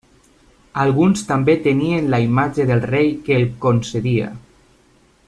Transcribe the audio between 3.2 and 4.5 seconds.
que el concedia.